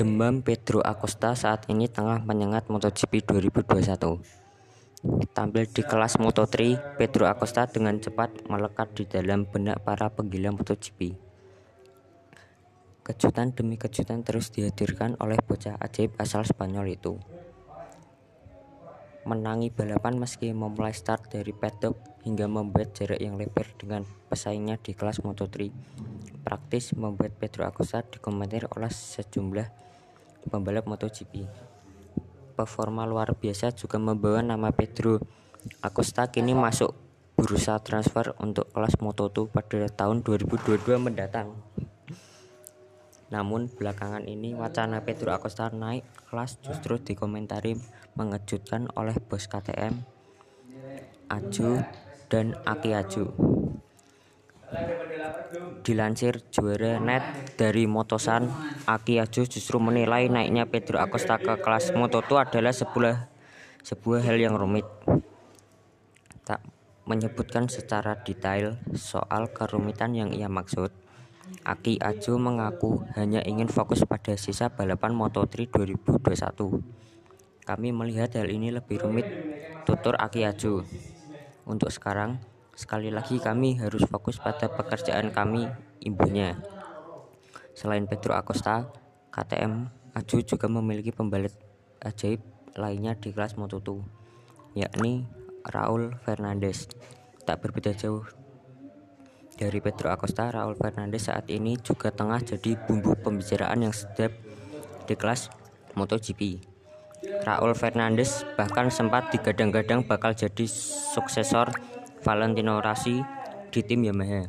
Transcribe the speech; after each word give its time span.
Demam 0.00 0.40
Pedro 0.40 0.80
Acosta 0.80 1.36
saat 1.36 1.68
ini 1.68 1.84
tengah 1.84 2.24
menyengat 2.24 2.72
MotoGP 2.72 3.20
2021. 3.20 4.16
Tampil 5.36 5.68
di 5.68 5.84
kelas 5.84 6.16
Moto3, 6.16 6.56
Pedro 6.96 7.28
Acosta 7.28 7.68
dengan 7.68 8.00
cepat 8.00 8.48
melekat 8.48 8.96
di 8.96 9.04
dalam 9.04 9.44
benak 9.44 9.84
para 9.84 10.08
penggila 10.08 10.56
MotoGP. 10.56 11.20
Kejutan 13.04 13.52
demi 13.52 13.76
kejutan 13.76 14.24
terus 14.24 14.48
dihadirkan 14.48 15.20
oleh 15.20 15.36
bocah 15.36 15.76
ajaib 15.76 16.16
asal 16.16 16.48
Spanyol 16.48 16.96
itu. 16.96 17.20
Menangi 19.28 19.68
balapan 19.68 20.16
meski 20.16 20.48
memulai 20.56 20.96
start 20.96 21.28
dari 21.28 21.52
paddock 21.52 22.24
hingga 22.24 22.48
membuat 22.48 22.96
jarak 22.96 23.20
yang 23.20 23.36
lebar 23.36 23.68
dengan 23.76 24.08
pesaingnya 24.32 24.80
di 24.80 24.96
kelas 24.96 25.20
Moto3 25.20 25.68
praktis 26.40 26.96
membuat 26.96 27.36
Pedro 27.36 27.68
Acosta 27.68 28.00
dikomentar 28.00 28.72
oleh 28.72 28.88
sejumlah 28.88 29.68
pembalap 30.48 30.88
MotoGP. 30.88 31.44
Performa 32.56 33.04
luar 33.04 33.36
biasa 33.36 33.72
juga 33.76 34.00
membawa 34.00 34.40
nama 34.40 34.72
Pedro 34.72 35.20
Acosta 35.84 36.28
kini 36.32 36.56
masuk 36.56 36.96
bursa 37.36 37.80
transfer 37.80 38.36
untuk 38.40 38.68
kelas 38.72 39.00
Moto2 39.00 39.48
pada 39.48 39.88
tahun 39.88 40.20
2022 40.24 40.80
mendatang. 41.00 41.56
Namun 43.30 43.70
belakangan 43.70 44.26
ini 44.26 44.58
wacana 44.58 45.06
Pedro 45.06 45.30
Acosta 45.30 45.70
naik 45.70 46.02
kelas 46.30 46.58
justru 46.66 46.98
dikomentari 46.98 47.78
mengejutkan 48.18 48.90
oleh 48.98 49.14
bos 49.22 49.46
KTM 49.46 50.20
Aju 51.30 51.86
dan 52.26 52.58
Aki 52.66 52.90
Aju. 52.90 53.24
Dilansir 55.86 56.42
juara 56.50 56.98
net 56.98 57.54
dari 57.54 57.86
Motosan, 57.86 58.50
Aki 58.86 59.22
Aju 59.22 59.42
justru 59.46 59.78
menilai 59.78 60.26
naiknya 60.26 60.66
Pedro 60.66 60.98
Acosta 60.98 61.38
ke 61.38 61.58
kelas 61.58 61.94
Moto2 61.94 62.30
adalah 62.50 62.74
sebuah 62.74 63.30
sebuah 63.86 64.20
hal 64.26 64.42
yang 64.42 64.58
rumit. 64.58 64.86
Tak 66.42 66.62
menyebutkan 67.06 67.70
secara 67.70 68.18
detail 68.26 68.78
soal 68.98 69.50
kerumitan 69.54 70.14
yang 70.14 70.30
ia 70.34 70.50
maksud. 70.50 70.90
Aki 71.66 72.00
Aju 72.00 72.32
mengaku 72.40 73.04
hanya 73.18 73.44
ingin 73.44 73.68
fokus 73.68 74.02
pada 74.06 74.34
sisa 74.34 74.70
balapan 74.72 75.12
Moto3 75.12 75.70
2021. 75.70 76.82
Kami 77.66 77.88
melihat 77.92 78.34
hal 78.38 78.48
ini 78.50 78.74
lebih 78.74 79.02
rumit, 79.04 79.26
tutur 79.86 80.16
Aki 80.18 80.46
Aju. 80.46 80.82
Untuk 81.68 81.92
sekarang, 81.94 82.40
Sekali 82.80 83.12
lagi 83.12 83.36
kami 83.36 83.76
harus 83.76 84.08
fokus 84.08 84.40
pada 84.40 84.72
pekerjaan 84.72 85.28
kami, 85.36 85.68
ibunya. 86.00 86.56
Selain 87.76 88.08
Pedro 88.08 88.32
Acosta, 88.32 88.88
KTM 89.28 89.84
Aju 90.16 90.36
juga 90.40 90.64
memiliki 90.64 91.12
pembalap 91.12 91.52
ajaib 92.00 92.40
lainnya 92.80 93.12
di 93.20 93.36
kelas 93.36 93.60
Moto2, 93.60 94.00
yakni 94.80 95.28
Raul 95.68 96.16
Fernandez. 96.24 96.88
Tak 97.44 97.60
berbeda 97.60 97.92
jauh 97.92 98.24
dari 99.60 99.76
Pedro 99.84 100.08
Acosta, 100.08 100.48
Raul 100.48 100.72
Fernandez 100.72 101.28
saat 101.28 101.44
ini 101.52 101.76
juga 101.76 102.08
tengah 102.08 102.40
jadi 102.40 102.80
bumbu 102.80 103.12
pembicaraan 103.20 103.84
yang 103.84 103.92
sedap 103.92 104.32
di 105.04 105.12
kelas 105.12 105.52
MotoGP. 106.00 106.64
Raul 107.44 107.76
Fernandez 107.76 108.48
bahkan 108.56 108.88
sempat 108.88 109.28
digadang-gadang 109.28 110.08
bakal 110.08 110.32
jadi 110.32 110.64
suksesor 111.12 111.76
Valentino 112.24 112.80
Rossi 112.80 113.20
di 113.68 113.80
tim 113.84 114.00
Yamaha. 114.08 114.48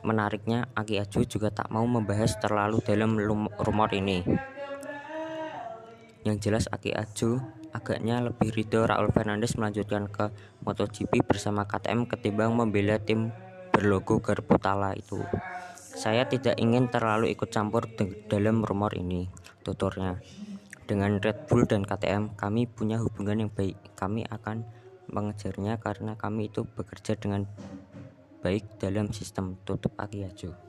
Menariknya, 0.00 0.72
Aki 0.72 1.04
Aju 1.04 1.20
juga 1.28 1.52
tak 1.52 1.68
mau 1.68 1.84
membahas 1.84 2.40
terlalu 2.40 2.80
dalam 2.80 3.20
rumor 3.60 3.92
ini. 3.92 4.24
Yang 6.24 6.36
jelas 6.48 6.64
Aki 6.72 6.96
Aju 6.96 7.44
agaknya 7.74 8.22
lebih 8.22 8.54
ridho 8.54 8.86
Raul 8.86 9.10
Fernandez 9.10 9.58
melanjutkan 9.58 10.06
ke 10.06 10.30
MotoGP 10.62 11.26
bersama 11.26 11.66
KTM 11.66 12.06
ketimbang 12.06 12.54
membela 12.54 13.02
tim 13.02 13.34
berlogo 13.74 14.22
Garputala 14.22 14.94
itu. 14.94 15.18
Saya 15.74 16.30
tidak 16.30 16.54
ingin 16.62 16.86
terlalu 16.86 17.34
ikut 17.34 17.50
campur 17.50 17.90
dalam 18.30 18.62
rumor 18.62 18.94
ini, 18.94 19.26
tuturnya. 19.66 20.22
Dengan 20.86 21.18
Red 21.18 21.50
Bull 21.50 21.66
dan 21.66 21.82
KTM, 21.82 22.38
kami 22.38 22.70
punya 22.70 23.02
hubungan 23.02 23.46
yang 23.46 23.50
baik. 23.50 23.98
Kami 23.98 24.22
akan 24.30 24.62
mengejarnya 25.10 25.82
karena 25.82 26.14
kami 26.14 26.50
itu 26.50 26.62
bekerja 26.64 27.18
dengan 27.18 27.46
baik 28.40 28.78
dalam 28.78 29.10
sistem 29.10 29.56
tutup 29.64 29.96
Akiyajo. 29.96 30.63